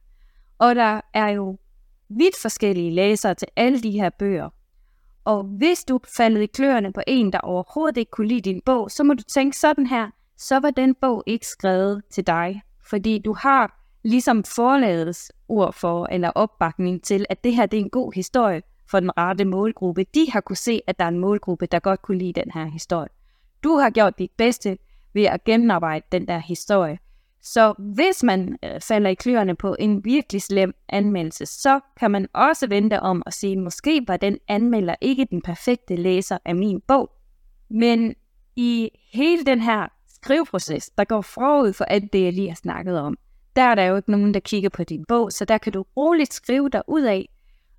Og 0.58 0.76
der 0.76 1.02
er 1.14 1.28
jo 1.28 1.58
vidt 2.10 2.38
forskellige 2.42 2.92
læsere 2.92 3.36
til 3.36 3.48
alle 3.56 3.82
de 3.82 3.92
her 3.92 4.10
bøger. 4.10 4.50
Og 5.26 5.44
hvis 5.44 5.84
du 5.84 6.00
faldet 6.18 6.42
i 6.42 6.46
kløerne 6.46 6.94
på 6.94 7.02
en, 7.08 7.34
der 7.34 7.40
overhovedet 7.40 7.98
ikke 7.98 8.12
kunne 8.12 8.28
lide 8.28 8.42
din 8.42 8.62
bog, 8.66 8.92
så 8.92 9.04
må 9.04 9.14
du 9.14 9.24
tænke 9.24 9.58
sådan 9.58 9.88
her, 9.88 10.10
så 10.38 10.60
var 10.60 10.72
den 10.72 10.96
bog 10.96 11.24
ikke 11.28 11.48
skrevet 11.48 12.02
til 12.12 12.28
dig. 12.28 12.62
Fordi 12.90 13.20
du 13.20 13.34
har 13.34 13.80
ligesom 14.04 14.44
forlagets 14.44 15.32
ord 15.48 15.74
for, 15.74 16.08
eller 16.12 16.30
opbakning 16.30 17.04
til, 17.04 17.26
at 17.30 17.44
det 17.44 17.56
her 17.56 17.66
det 17.66 17.80
er 17.80 17.84
en 17.84 17.90
god 17.90 18.14
historie 18.14 18.62
for 18.90 19.00
den 19.00 19.18
rette 19.18 19.46
målgruppe. 19.46 20.04
De 20.04 20.32
har 20.32 20.42
kunne 20.42 20.56
se, 20.56 20.82
at 20.88 21.00
der 21.00 21.06
er 21.06 21.10
en 21.10 21.20
målgruppe, 21.20 21.66
der 21.66 21.80
godt 21.80 22.02
kunne 22.02 22.18
lide 22.18 22.42
den 22.42 22.52
her 22.52 22.66
historie. 22.66 23.10
Du 23.64 23.76
har 23.76 23.90
gjort 23.90 24.20
dit 24.20 24.32
bedste 24.38 24.78
ved 25.14 25.24
at 25.24 25.44
gennemarbejde 25.44 26.06
den 26.12 26.28
der 26.28 26.38
historie. 26.38 27.00
Så 27.42 27.74
hvis 27.78 28.24
man 28.24 28.58
øh, 28.64 28.82
falder 28.82 29.10
i 29.10 29.14
kløerne 29.14 29.56
på 29.56 29.76
en 29.80 30.06
virkelig 30.06 30.42
slem 30.42 30.74
anmeldelse, 30.90 31.46
så 31.46 31.80
kan 32.00 32.12
man 32.12 32.28
også 32.34 32.68
vente 32.68 33.00
om 33.00 33.24
at 33.26 33.34
sige, 33.34 33.58
måske 33.58 34.04
var 34.08 34.18
den 34.18 34.38
anmelder 34.48 34.96
ikke 35.02 35.28
den 35.32 35.42
perfekte 35.42 35.96
læser 35.96 36.38
af 36.46 36.56
min 36.56 36.82
bog. 36.88 37.12
Men 37.70 38.16
i 38.56 38.90
hele 39.14 39.46
den 39.46 39.62
her 39.62 39.88
skriveproces, 40.08 40.90
der 40.90 41.04
går 41.04 41.22
forud 41.22 41.74
for 41.74 41.86
alt 41.86 42.14
det, 42.14 42.24
jeg 42.24 42.34
lige 42.34 42.48
har 42.48 42.56
snakket 42.56 43.00
om, 43.00 43.18
der 43.56 43.62
er 43.62 43.76
der 43.76 43.84
jo 43.84 43.96
ikke 43.96 44.12
nogen, 44.12 44.34
der 44.34 44.40
kigger 44.40 44.70
på 44.70 44.84
din 44.84 45.06
bog, 45.08 45.32
så 45.32 45.46
der 45.46 45.58
kan 45.58 45.74
du 45.74 45.86
roligt 45.98 46.34
skrive 46.34 46.70
dig 46.70 46.82
ud 46.88 47.02
af, 47.02 47.30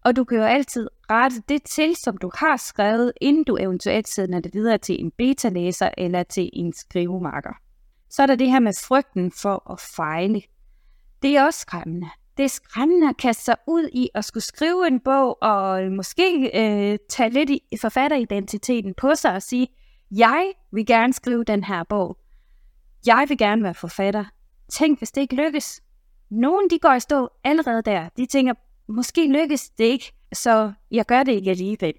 og 0.04 0.16
du 0.16 0.24
kan 0.24 0.38
jo 0.38 0.44
altid 0.44 0.88
rette 1.10 1.42
det 1.48 1.62
til, 1.62 1.96
som 1.96 2.16
du 2.16 2.30
har 2.34 2.56
skrevet, 2.56 3.12
inden 3.20 3.44
du 3.44 3.56
eventuelt 3.60 4.08
sender 4.08 4.40
det 4.40 4.54
videre 4.54 4.78
til 4.78 5.00
en 5.00 5.10
beta-læser 5.10 5.90
eller 5.98 6.22
til 6.22 6.50
en 6.52 6.72
skrivemarker. 6.72 7.52
Så 8.10 8.22
er 8.22 8.26
der 8.26 8.34
det 8.34 8.50
her 8.50 8.60
med 8.60 8.72
frygten 8.88 9.32
for 9.32 9.72
at 9.72 9.80
fejle. 9.80 10.42
Det 11.22 11.36
er 11.36 11.44
også 11.44 11.60
skræmmende. 11.60 12.08
det 12.36 12.44
er 12.44 12.48
skræmmende 12.48 13.08
at 13.08 13.16
kaste 13.16 13.44
sig 13.44 13.56
ud 13.66 13.88
i 13.92 14.08
at 14.14 14.24
skulle 14.24 14.44
skrive 14.44 14.86
en 14.86 15.00
bog, 15.00 15.38
og 15.42 15.84
øh, 15.84 15.92
måske 15.92 16.50
øh, 16.54 16.98
tage 17.08 17.30
lidt 17.30 17.50
i 17.50 17.76
forfatteridentiteten 17.80 18.94
på 18.94 19.14
sig 19.14 19.34
og 19.34 19.42
sige, 19.42 19.68
jeg 20.10 20.52
vil 20.72 20.86
gerne 20.86 21.12
skrive 21.12 21.44
den 21.44 21.64
her 21.64 21.84
bog. 21.84 22.16
Jeg 23.06 23.26
vil 23.28 23.38
gerne 23.38 23.62
være 23.62 23.74
forfatter. 23.74 24.24
Tænk, 24.72 24.98
hvis 24.98 25.12
det 25.12 25.20
ikke 25.20 25.34
lykkes. 25.34 25.82
Nogen 26.30 26.70
de 26.70 26.78
går 26.78 26.94
i 26.94 27.00
stå 27.00 27.28
allerede 27.44 27.82
der. 27.82 28.08
De 28.16 28.26
tænker, 28.26 28.54
måske 28.90 29.32
lykkes 29.32 29.70
det 29.70 29.84
ikke, 29.84 30.12
så 30.32 30.72
jeg 30.90 31.06
gør 31.06 31.22
det 31.22 31.32
ikke 31.32 31.50
alligevel. 31.50 31.94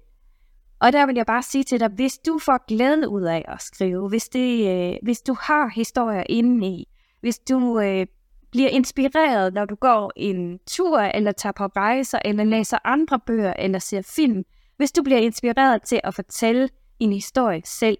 Og 0.80 0.92
der 0.92 1.06
vil 1.06 1.16
jeg 1.16 1.26
bare 1.26 1.42
sige 1.42 1.64
til 1.64 1.80
dig, 1.80 1.88
hvis 1.88 2.18
du 2.18 2.38
får 2.38 2.66
glæde 2.66 3.08
ud 3.08 3.22
af 3.22 3.44
at 3.48 3.62
skrive, 3.62 4.08
hvis, 4.08 4.28
det, 4.28 4.68
øh, 4.68 4.96
hvis 5.02 5.20
du 5.20 5.36
har 5.40 5.72
historier 5.74 6.24
inde 6.28 6.66
i, 6.66 6.88
hvis 7.20 7.38
du 7.38 7.80
øh, 7.80 8.06
bliver 8.50 8.68
inspireret, 8.68 9.54
når 9.54 9.64
du 9.64 9.74
går 9.74 10.12
en 10.16 10.58
tur, 10.66 10.98
eller 10.98 11.32
tager 11.32 11.52
på 11.52 11.66
rejser, 11.66 12.18
eller 12.24 12.44
læser 12.44 12.78
andre 12.84 13.20
bøger, 13.26 13.54
eller 13.58 13.78
ser 13.78 14.02
film, 14.02 14.44
hvis 14.76 14.92
du 14.92 15.02
bliver 15.02 15.18
inspireret 15.18 15.82
til 15.82 16.00
at 16.04 16.14
fortælle 16.14 16.68
en 17.00 17.12
historie 17.12 17.62
selv, 17.64 17.98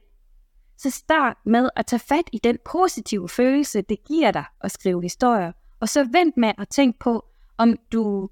så 0.79 0.91
start 0.91 1.37
med 1.47 1.71
at 1.77 1.87
tage 1.87 2.01
fat 2.01 2.25
i 2.33 2.39
den 2.39 2.59
positive 2.65 3.29
følelse, 3.29 3.83
det 3.83 4.05
giver 4.05 4.31
dig 4.31 4.45
at 4.61 4.71
skrive 4.71 5.03
historier, 5.03 5.53
og 5.81 5.89
så 5.89 6.09
vent 6.13 6.37
med 6.37 6.53
at 6.59 6.69
tænke 6.69 6.99
på, 6.99 7.25
om 7.59 7.77
du 7.93 8.29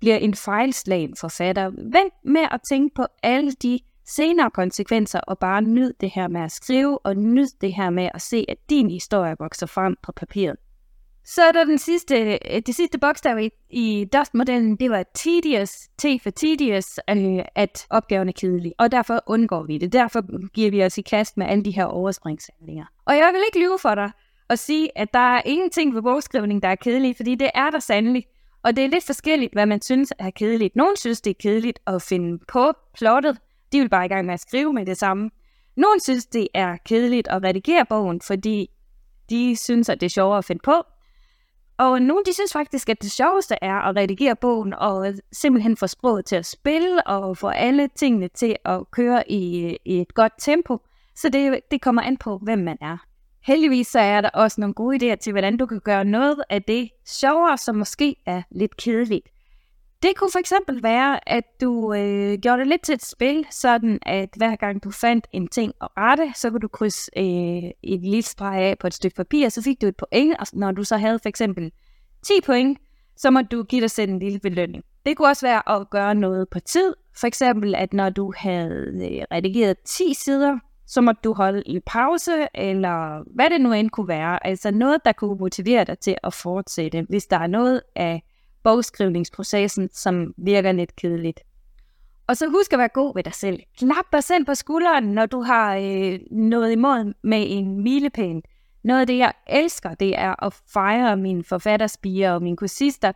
bliver 0.00 0.16
en 0.16 0.34
fejlslagen 0.34 1.16
forfatter. 1.20 1.70
Vent 1.70 2.14
med 2.24 2.46
at 2.50 2.60
tænke 2.68 2.94
på 2.94 3.06
alle 3.22 3.52
de 3.52 3.80
senere 4.06 4.50
konsekvenser, 4.50 5.20
og 5.20 5.38
bare 5.38 5.62
nyd 5.62 5.92
det 6.00 6.10
her 6.10 6.28
med 6.28 6.40
at 6.40 6.52
skrive, 6.52 6.98
og 6.98 7.16
nyd 7.16 7.48
det 7.60 7.74
her 7.74 7.90
med 7.90 8.08
at 8.14 8.22
se, 8.22 8.44
at 8.48 8.56
din 8.70 8.90
historie 8.90 9.36
vokser 9.38 9.66
frem 9.66 9.96
på 10.02 10.12
papiret. 10.12 10.56
Så 11.24 11.42
er 11.42 11.52
der 11.52 11.64
den 11.64 11.78
sidste, 11.78 12.38
øh, 12.50 12.62
det 12.66 12.74
sidste 12.74 12.98
bogstav 12.98 13.38
i, 13.38 13.50
i 13.70 14.08
Dust-modellen, 14.12 14.76
det 14.76 14.90
var 14.90 15.04
tedious, 15.14 15.70
T 15.98 16.04
for 16.22 16.30
tedious, 16.30 16.98
øh, 17.10 17.44
at 17.54 17.86
opgaven 17.90 18.28
er 18.28 18.32
kedelig, 18.32 18.72
og 18.78 18.92
derfor 18.92 19.22
undgår 19.26 19.62
vi 19.62 19.78
det. 19.78 19.92
Derfor 19.92 20.48
giver 20.52 20.70
vi 20.70 20.84
os 20.84 20.98
i 20.98 21.02
kast 21.02 21.36
med 21.36 21.46
alle 21.46 21.64
de 21.64 21.70
her 21.70 21.84
overspringshandlinger. 21.84 22.84
Og 23.04 23.16
jeg 23.16 23.30
vil 23.32 23.40
ikke 23.46 23.66
lyve 23.66 23.78
for 23.78 23.94
dig 23.94 24.10
og 24.48 24.58
sige, 24.58 24.98
at 24.98 25.12
der 25.12 25.36
er 25.36 25.42
ingenting 25.44 25.94
ved 25.94 26.02
bogskrivning, 26.02 26.62
der 26.62 26.68
er 26.68 26.74
kedeligt, 26.74 27.16
fordi 27.16 27.34
det 27.34 27.50
er 27.54 27.70
der 27.70 27.78
sandelig. 27.78 28.26
Og 28.62 28.76
det 28.76 28.84
er 28.84 28.88
lidt 28.88 29.04
forskelligt, 29.04 29.52
hvad 29.52 29.66
man 29.66 29.82
synes 29.82 30.12
er 30.18 30.30
kedeligt. 30.30 30.76
Nogle 30.76 30.96
synes, 30.96 31.20
det 31.20 31.30
er 31.30 31.40
kedeligt 31.40 31.78
at 31.86 32.02
finde 32.02 32.38
på 32.48 32.72
plottet. 32.94 33.38
De 33.72 33.80
vil 33.80 33.88
bare 33.88 34.04
i 34.04 34.08
gang 34.08 34.26
med 34.26 34.34
at 34.34 34.40
skrive 34.40 34.72
med 34.72 34.86
det 34.86 34.96
samme. 34.96 35.30
Nogle 35.76 36.00
synes, 36.00 36.26
det 36.26 36.48
er 36.54 36.76
kedeligt 36.84 37.28
at 37.28 37.44
redigere 37.44 37.86
bogen, 37.88 38.20
fordi 38.20 38.70
de 39.30 39.56
synes, 39.56 39.88
at 39.88 40.00
det 40.00 40.06
er 40.06 40.10
sjovere 40.10 40.38
at 40.38 40.44
finde 40.44 40.62
på. 40.64 40.82
Og 41.78 42.02
nogle 42.02 42.22
de 42.26 42.32
synes 42.34 42.52
faktisk, 42.52 42.88
at 42.88 43.02
det 43.02 43.10
sjoveste 43.10 43.54
er 43.62 43.74
at 43.74 43.96
redigere 43.96 44.36
bogen 44.36 44.74
og 44.74 45.14
simpelthen 45.32 45.76
få 45.76 45.86
sproget 45.86 46.24
til 46.24 46.36
at 46.36 46.46
spille 46.46 47.06
og 47.06 47.36
få 47.36 47.48
alle 47.48 47.88
tingene 47.96 48.28
til 48.28 48.56
at 48.64 48.90
køre 48.90 49.30
i, 49.30 49.76
i 49.84 50.00
et 50.00 50.14
godt 50.14 50.32
tempo. 50.38 50.78
Så 51.16 51.28
det, 51.28 51.60
det 51.70 51.82
kommer 51.82 52.02
an 52.02 52.16
på, 52.16 52.38
hvem 52.38 52.58
man 52.58 52.78
er. 52.80 52.96
Heldigvis 53.42 53.86
så 53.86 53.98
er 53.98 54.20
der 54.20 54.28
også 54.28 54.60
nogle 54.60 54.74
gode 54.74 54.96
idéer 55.12 55.16
til, 55.16 55.32
hvordan 55.32 55.56
du 55.56 55.66
kan 55.66 55.80
gøre 55.80 56.04
noget 56.04 56.42
af 56.50 56.62
det 56.62 56.90
sjovere, 57.06 57.58
som 57.58 57.76
måske 57.76 58.16
er 58.26 58.42
lidt 58.50 58.76
kedeligt. 58.76 59.28
Det 60.02 60.16
kunne 60.16 60.30
for 60.32 60.38
eksempel 60.38 60.82
være, 60.82 61.28
at 61.28 61.44
du 61.60 61.94
øh, 61.94 62.38
gjorde 62.38 62.58
det 62.58 62.66
lidt 62.66 62.82
til 62.82 62.94
et 62.94 63.04
spil, 63.04 63.46
sådan 63.50 63.98
at 64.02 64.28
hver 64.36 64.56
gang 64.56 64.84
du 64.84 64.90
fandt 64.90 65.26
en 65.32 65.48
ting 65.48 65.72
at 65.80 65.88
rette, 65.96 66.32
så 66.34 66.50
kunne 66.50 66.60
du 66.60 66.68
krydse 66.68 67.10
øh, 67.16 67.70
et 67.82 68.00
lille 68.00 68.22
streg 68.22 68.58
af 68.62 68.78
på 68.78 68.86
et 68.86 68.94
stykke 68.94 69.16
papir, 69.16 69.48
så 69.48 69.62
fik 69.62 69.80
du 69.80 69.86
et 69.86 69.96
point, 69.96 70.36
og 70.40 70.46
når 70.52 70.72
du 70.72 70.84
så 70.84 70.96
havde 70.96 71.18
for 71.18 71.28
eksempel 71.28 71.72
10 72.22 72.32
point, 72.46 72.78
så 73.16 73.30
må 73.30 73.42
du 73.42 73.62
give 73.62 73.80
dig 73.80 73.90
selv 73.90 74.10
en 74.10 74.18
lille 74.18 74.40
belønning. 74.40 74.84
Det 75.06 75.16
kunne 75.16 75.28
også 75.28 75.46
være 75.46 75.80
at 75.80 75.90
gøre 75.90 76.14
noget 76.14 76.48
på 76.48 76.60
tid, 76.60 76.94
for 77.20 77.26
eksempel 77.26 77.74
at 77.74 77.92
når 77.92 78.10
du 78.10 78.32
havde 78.36 78.92
øh, 78.94 79.22
redigeret 79.32 79.76
10 79.84 80.14
sider, 80.14 80.58
så 80.90 81.00
må 81.00 81.12
du 81.12 81.32
holde 81.32 81.62
en 81.66 81.82
pause, 81.86 82.48
eller 82.54 83.22
hvad 83.34 83.50
det 83.50 83.60
nu 83.60 83.72
end 83.72 83.90
kunne 83.90 84.08
være. 84.08 84.46
Altså 84.46 84.70
noget, 84.70 85.04
der 85.04 85.12
kunne 85.12 85.36
motivere 85.38 85.84
dig 85.84 85.98
til 85.98 86.16
at 86.24 86.34
fortsætte, 86.34 87.06
hvis 87.08 87.26
der 87.26 87.36
er 87.36 87.46
noget 87.46 87.82
af 87.96 88.22
bogskrivningsprocessen, 88.62 89.88
som 89.92 90.34
virker 90.36 90.72
lidt 90.72 90.96
kedeligt. 90.96 91.40
Og 92.26 92.36
så 92.36 92.48
husk 92.48 92.72
at 92.72 92.78
være 92.78 92.88
god 92.88 93.14
ved 93.14 93.22
dig 93.22 93.34
selv. 93.34 93.60
Klap 93.78 94.04
dig 94.12 94.24
selv 94.24 94.44
på 94.44 94.54
skulderen, 94.54 95.04
når 95.04 95.26
du 95.26 95.42
har 95.42 95.76
øh, 95.76 96.18
noget 96.30 96.72
imod 96.72 97.14
med 97.22 97.44
en 97.48 97.82
milepæl. 97.82 98.42
Noget 98.84 99.00
af 99.00 99.06
det, 99.06 99.18
jeg 99.18 99.32
elsker, 99.46 99.94
det 99.94 100.18
er 100.18 100.44
at 100.44 100.60
fejre 100.72 101.16
mine 101.16 101.44
forfatterspiger 101.44 102.32
og 102.32 102.42
mine 102.42 102.56
kursister. 102.56 103.12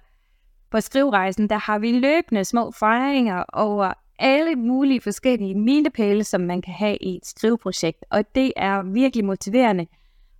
På 0.70 0.80
skrivrejsen, 0.80 1.48
der 1.48 1.58
har 1.58 1.78
vi 1.78 1.92
løbende 1.92 2.44
små 2.44 2.70
fejringer 2.70 3.44
over 3.52 3.92
alle 4.18 4.56
mulige 4.56 5.00
forskellige 5.00 5.54
milepæle, 5.54 6.24
som 6.24 6.40
man 6.40 6.62
kan 6.62 6.74
have 6.74 6.96
i 6.96 7.16
et 7.16 7.26
skriveprojekt. 7.26 8.04
Og 8.10 8.24
det 8.34 8.52
er 8.56 8.82
virkelig 8.82 9.24
motiverende 9.24 9.86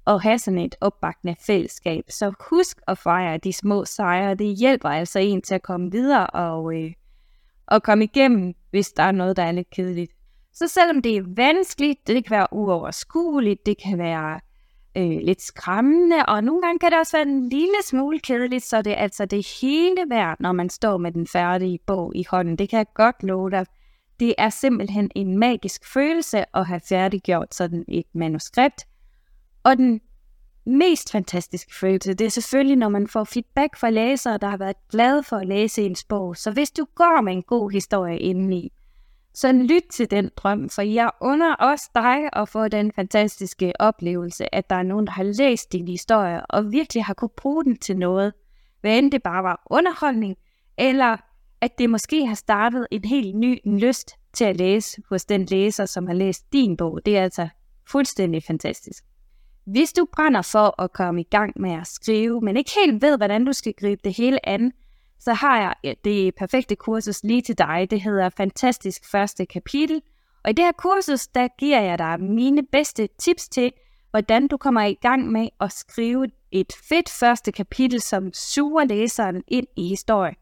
at 0.06 0.22
have 0.22 0.38
sådan 0.38 0.58
et 0.58 0.74
opbakende 0.80 1.36
fællesskab. 1.46 2.04
Så 2.08 2.32
husk 2.50 2.80
at 2.88 2.98
fejre 2.98 3.38
de 3.38 3.52
små 3.52 3.84
sejre. 3.84 4.34
Det 4.34 4.56
hjælper 4.56 4.88
altså 4.88 5.18
en 5.18 5.42
til 5.42 5.54
at 5.54 5.62
komme 5.62 5.90
videre 5.90 6.26
og, 6.26 6.74
øh, 6.74 6.92
og 7.66 7.82
komme 7.82 8.04
igennem, 8.04 8.54
hvis 8.70 8.92
der 8.92 9.02
er 9.02 9.12
noget, 9.12 9.36
der 9.36 9.42
er 9.42 9.52
lidt 9.52 9.70
kedeligt. 9.70 10.12
Så 10.52 10.68
selvom 10.68 11.02
det 11.02 11.16
er 11.16 11.22
vanskeligt, 11.36 12.06
det 12.06 12.24
kan 12.24 12.36
være 12.36 12.46
uoverskueligt, 12.52 13.66
det 13.66 13.82
kan 13.82 13.98
være 13.98 14.40
øh, 14.96 15.18
lidt 15.22 15.42
skræmmende, 15.42 16.26
og 16.26 16.44
nogle 16.44 16.62
gange 16.62 16.78
kan 16.78 16.90
det 16.90 16.98
også 16.98 17.16
være 17.16 17.26
en 17.26 17.48
lille 17.48 17.82
smule 17.84 18.20
kedeligt, 18.20 18.64
så 18.64 18.82
det 18.82 18.92
er 18.92 18.96
altså 18.96 19.26
det 19.26 19.46
hele 19.60 20.04
værd, 20.08 20.36
når 20.40 20.52
man 20.52 20.70
står 20.70 20.96
med 20.96 21.12
den 21.12 21.26
færdige 21.26 21.78
bog 21.86 22.16
i 22.16 22.24
hånden. 22.30 22.56
Det 22.56 22.68
kan 22.68 22.76
jeg 22.76 22.86
godt 22.94 23.22
love 23.22 23.50
dig. 23.50 23.66
Det 24.20 24.34
er 24.38 24.50
simpelthen 24.50 25.10
en 25.14 25.38
magisk 25.38 25.92
følelse 25.92 26.56
at 26.56 26.66
have 26.66 26.80
færdiggjort 26.88 27.54
sådan 27.54 27.84
et 27.88 28.06
manuskript, 28.14 28.84
og 29.64 29.76
den 29.76 30.00
mest 30.66 31.12
fantastiske 31.12 31.74
følelse, 31.74 32.14
det 32.14 32.24
er 32.24 32.30
selvfølgelig, 32.30 32.76
når 32.76 32.88
man 32.88 33.08
får 33.08 33.24
feedback 33.24 33.76
fra 33.76 33.90
læsere, 33.90 34.38
der 34.38 34.48
har 34.48 34.56
været 34.56 34.76
glade 34.90 35.22
for 35.22 35.36
at 35.36 35.46
læse 35.46 35.82
ens 35.82 36.04
bog. 36.04 36.36
Så 36.36 36.50
hvis 36.50 36.70
du 36.70 36.86
går 36.94 37.20
med 37.20 37.32
en 37.32 37.42
god 37.42 37.70
historie 37.70 38.18
indeni, 38.18 38.72
så 39.34 39.52
lyt 39.52 39.82
til 39.92 40.10
den 40.10 40.30
drøm, 40.36 40.68
for 40.68 40.82
jeg 40.82 41.10
under 41.20 41.54
også 41.54 41.90
dig 41.94 42.28
at 42.32 42.48
få 42.48 42.68
den 42.68 42.92
fantastiske 42.92 43.72
oplevelse, 43.80 44.54
at 44.54 44.70
der 44.70 44.76
er 44.76 44.82
nogen, 44.82 45.06
der 45.06 45.12
har 45.12 45.22
læst 45.22 45.72
din 45.72 45.88
historie 45.88 46.46
og 46.46 46.72
virkelig 46.72 47.04
har 47.04 47.14
kunne 47.14 47.30
bruge 47.36 47.64
den 47.64 47.76
til 47.76 47.96
noget. 47.96 48.32
Hvad 48.80 48.98
end 48.98 49.12
det 49.12 49.22
bare 49.22 49.42
var 49.42 49.62
underholdning, 49.70 50.36
eller 50.78 51.16
at 51.60 51.78
det 51.78 51.90
måske 51.90 52.26
har 52.26 52.34
startet 52.34 52.86
en 52.90 53.04
helt 53.04 53.36
ny 53.36 53.58
lyst 53.64 54.10
til 54.32 54.44
at 54.44 54.56
læse 54.56 55.02
hos 55.08 55.24
den 55.24 55.44
læser, 55.44 55.86
som 55.86 56.06
har 56.06 56.14
læst 56.14 56.52
din 56.52 56.76
bog. 56.76 57.00
Det 57.06 57.18
er 57.18 57.22
altså 57.22 57.48
fuldstændig 57.88 58.42
fantastisk. 58.42 59.04
Hvis 59.66 59.92
du 59.92 60.06
brænder 60.12 60.42
for 60.42 60.82
at 60.82 60.92
komme 60.92 61.20
i 61.20 61.28
gang 61.30 61.60
med 61.60 61.72
at 61.72 61.86
skrive, 61.86 62.40
men 62.40 62.56
ikke 62.56 62.70
helt 62.84 63.02
ved, 63.02 63.16
hvordan 63.16 63.44
du 63.44 63.52
skal 63.52 63.74
gribe 63.80 64.00
det 64.04 64.16
hele 64.16 64.48
an, 64.48 64.72
så 65.24 65.32
har 65.32 65.74
jeg 65.82 65.94
det 66.04 66.34
perfekte 66.34 66.76
kursus 66.76 67.24
lige 67.24 67.42
til 67.42 67.58
dig. 67.58 67.86
Det 67.90 68.00
hedder 68.00 68.28
Fantastisk 68.28 69.10
Første 69.10 69.46
Kapitel. 69.46 70.02
Og 70.44 70.50
i 70.50 70.52
det 70.52 70.64
her 70.64 70.72
kursus, 70.72 71.26
der 71.26 71.48
giver 71.58 71.80
jeg 71.80 71.98
dig 71.98 72.20
mine 72.20 72.62
bedste 72.72 73.08
tips 73.18 73.48
til, 73.48 73.72
hvordan 74.10 74.48
du 74.48 74.56
kommer 74.56 74.80
i 74.82 74.94
gang 74.94 75.32
med 75.32 75.48
at 75.60 75.72
skrive 75.72 76.26
et 76.52 76.72
fedt 76.88 77.10
første 77.10 77.52
kapitel, 77.52 78.00
som 78.00 78.32
suger 78.32 78.84
læseren 78.84 79.42
ind 79.48 79.66
i 79.76 79.88
historien. 79.88 80.34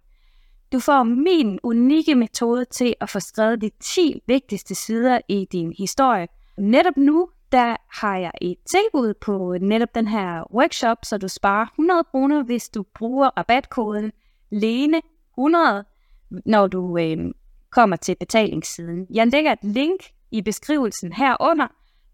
Du 0.72 0.80
får 0.80 1.02
min 1.02 1.58
unikke 1.62 2.14
metode 2.14 2.64
til 2.64 2.94
at 3.00 3.10
få 3.10 3.20
skrevet 3.20 3.60
de 3.60 3.70
10 3.80 4.22
vigtigste 4.26 4.74
sider 4.74 5.20
i 5.28 5.46
din 5.52 5.74
historie. 5.78 6.28
Netop 6.58 6.96
nu, 6.96 7.28
der 7.52 7.76
har 8.00 8.16
jeg 8.16 8.30
et 8.40 8.56
tilbud 8.66 9.14
på 9.14 9.56
netop 9.60 9.94
den 9.94 10.08
her 10.08 10.54
workshop, 10.54 10.98
så 11.02 11.18
du 11.18 11.28
sparer 11.28 11.66
100 11.66 12.04
kroner, 12.04 12.42
hvis 12.42 12.68
du 12.68 12.84
bruger 12.94 13.30
rabatkoden 13.36 14.12
LENE100, 14.52 15.82
når 16.46 16.66
du 16.66 16.98
øh, 16.98 17.16
kommer 17.70 17.96
til 17.96 18.16
betalingssiden. 18.20 19.06
Jeg 19.10 19.26
lægger 19.26 19.52
et 19.52 19.64
link 19.64 20.00
i 20.30 20.42
beskrivelsen 20.42 21.12
herunder, 21.12 21.66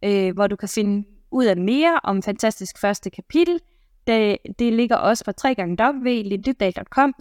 øh, 0.05 0.35
hvor 0.35 0.47
du 0.47 0.57
kan 0.57 0.69
finde 0.69 1.09
ud 1.31 1.45
af 1.45 1.57
mere 1.57 2.01
om 2.03 2.23
Fantastisk 2.23 2.81
Første 2.81 3.11
Kapitel. 3.11 3.61
Det, 4.07 4.39
det 4.59 4.73
ligger 4.73 4.97
også 4.97 5.25
på 5.25 5.33
www.lindybdal.com 5.45 7.15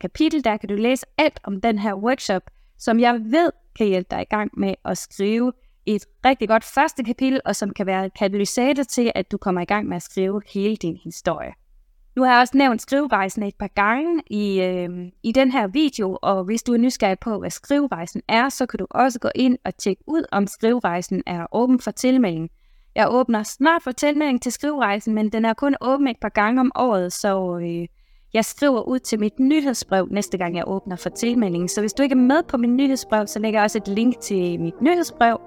kapitel. 0.00 0.44
Der 0.44 0.56
kan 0.56 0.68
du 0.68 0.74
læse 0.74 1.06
alt 1.18 1.40
om 1.44 1.60
den 1.60 1.78
her 1.78 1.94
workshop, 1.94 2.42
som 2.78 3.00
jeg 3.00 3.14
ved 3.14 3.50
kan 3.76 3.86
hjælpe 3.86 4.08
dig 4.10 4.22
i 4.22 4.34
gang 4.34 4.50
med 4.56 4.74
at 4.84 4.98
skrive 4.98 5.52
et 5.86 6.06
rigtig 6.24 6.48
godt 6.48 6.64
første 6.64 7.04
kapitel, 7.04 7.40
og 7.44 7.56
som 7.56 7.70
kan 7.70 7.86
være 7.86 8.10
katalysator 8.10 8.82
til, 8.82 9.12
at 9.14 9.32
du 9.32 9.36
kommer 9.36 9.60
i 9.60 9.64
gang 9.64 9.88
med 9.88 9.96
at 9.96 10.02
skrive 10.02 10.42
hele 10.54 10.76
din 10.76 10.96
historie. 11.04 11.52
Nu 12.16 12.22
har 12.22 12.32
jeg 12.32 12.40
også 12.40 12.56
nævnt 12.56 12.82
skriverejsen 12.82 13.42
et 13.42 13.54
par 13.58 13.70
gange 13.74 14.22
i, 14.30 14.62
øh, 14.62 14.88
i 15.22 15.32
den 15.32 15.50
her 15.50 15.66
video, 15.66 16.18
og 16.22 16.44
hvis 16.44 16.62
du 16.62 16.72
er 16.72 16.78
nysgerrig 16.78 17.18
på, 17.18 17.38
hvad 17.38 17.50
skriverejsen 17.50 18.22
er, 18.28 18.48
så 18.48 18.66
kan 18.66 18.78
du 18.78 18.86
også 18.90 19.18
gå 19.18 19.28
ind 19.34 19.58
og 19.64 19.76
tjekke 19.76 20.02
ud, 20.06 20.24
om 20.32 20.46
skriverejsen 20.46 21.22
er 21.26 21.46
åben 21.52 21.80
for 21.80 21.90
tilmelding. 21.90 22.50
Jeg 22.94 23.06
åbner 23.10 23.42
snart 23.42 23.82
for 23.82 23.92
tilmelding 23.92 24.42
til 24.42 24.52
skriverejsen, 24.52 25.14
men 25.14 25.32
den 25.32 25.44
er 25.44 25.54
kun 25.54 25.76
åben 25.80 26.08
et 26.08 26.16
par 26.20 26.28
gange 26.28 26.60
om 26.60 26.72
året, 26.74 27.12
så 27.12 27.58
øh, 27.62 27.88
Jeg 28.34 28.44
skriver 28.44 28.82
ud 28.82 28.98
til 28.98 29.20
mit 29.20 29.38
nyhedsbrev 29.38 30.08
næste 30.10 30.38
gang, 30.38 30.56
jeg 30.56 30.64
åbner 30.66 30.96
for 30.96 31.08
tilmeldingen. 31.08 31.68
Så 31.68 31.80
hvis 31.80 31.92
du 31.92 32.02
ikke 32.02 32.12
er 32.12 32.16
med 32.16 32.42
på 32.42 32.56
mit 32.56 32.70
nyhedsbrev, 32.70 33.26
så 33.26 33.38
lægger 33.38 33.60
jeg 33.60 33.64
også 33.64 33.78
et 33.78 33.88
link 33.88 34.20
til 34.20 34.60
mit 34.60 34.80
nyhedsbrev, 34.80 35.40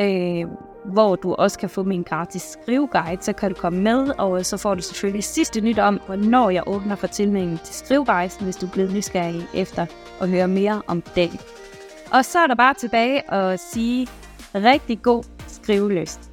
øh, 0.00 0.46
hvor 0.84 1.16
du 1.16 1.34
også 1.34 1.58
kan 1.58 1.70
få 1.70 1.82
min 1.82 2.02
gratis 2.02 2.42
skriveguide. 2.42 3.22
Så 3.22 3.32
kan 3.32 3.50
du 3.50 3.60
komme 3.60 3.80
med, 3.80 4.18
og 4.18 4.46
så 4.46 4.56
får 4.56 4.74
du 4.74 4.82
selvfølgelig 4.82 5.24
sidste 5.24 5.60
nyt 5.60 5.78
om, 5.78 6.00
hvornår 6.06 6.50
jeg 6.50 6.62
åbner 6.66 6.96
for 6.96 7.06
tilmeldingen 7.06 7.58
til 7.64 7.74
skriverejsen, 7.74 8.44
hvis 8.44 8.56
du 8.56 8.66
er 8.66 8.70
blevet 8.70 8.92
nysgerrig 8.92 9.46
efter 9.54 9.86
at 10.20 10.28
høre 10.28 10.48
mere 10.48 10.82
om 10.86 11.02
den. 11.02 11.40
Og 12.12 12.24
så 12.24 12.38
er 12.38 12.46
der 12.46 12.54
bare 12.54 12.74
tilbage 12.74 13.32
at 13.32 13.60
sige 13.60 14.08
rigtig 14.54 15.02
god 15.02 15.24
skriveløst. 15.46 16.27